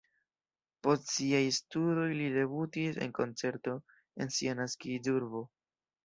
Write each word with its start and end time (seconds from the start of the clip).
Post 0.85 1.09
siaj 1.15 1.41
studoj 1.57 2.07
li 2.21 2.29
debutis 2.35 2.97
en 3.07 3.13
koncerto 3.19 3.75
en 4.25 4.33
sia 4.39 4.55
naskiĝurbo. 4.61 5.43